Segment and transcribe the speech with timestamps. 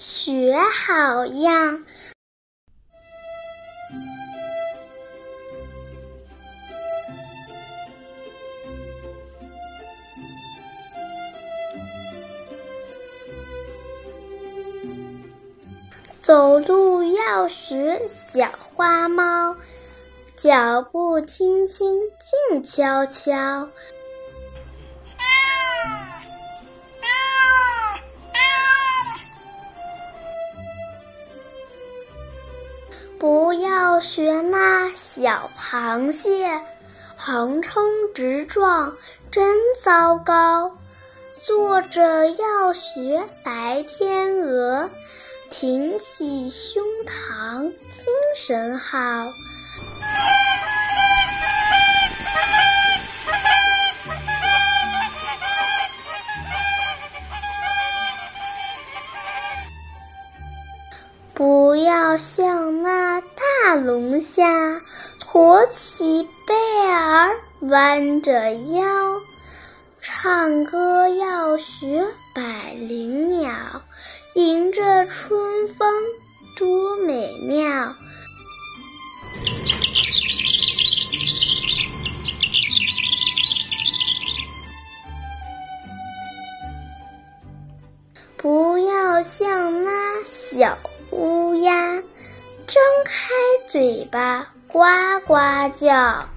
[0.00, 1.84] 学好样。
[16.22, 19.54] 走路要学小花猫，
[20.34, 22.00] 脚步轻轻，
[22.48, 23.68] 静悄悄。
[33.20, 36.58] 不要学那小螃蟹，
[37.18, 37.84] 横冲
[38.14, 38.96] 直撞，
[39.30, 40.74] 真糟糕。
[41.44, 44.88] 坐着要学白天鹅，
[45.50, 48.06] 挺起胸膛，精
[48.38, 49.28] 神好。
[61.40, 64.82] 不要像那大龙虾，
[65.18, 66.54] 驼起背
[66.86, 68.84] 儿，弯着腰。
[70.02, 73.50] 唱歌要学百灵鸟，
[74.34, 76.04] 迎着春风
[76.58, 77.94] 多美妙。
[88.36, 90.78] 不要像那小
[91.10, 91.72] 乌鸦，
[92.66, 93.34] 张开
[93.66, 94.80] 嘴巴呱
[95.26, 95.34] 呱
[95.74, 96.28] 叫。